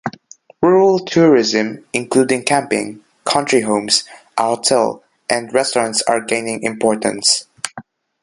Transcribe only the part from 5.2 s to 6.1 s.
and restaurants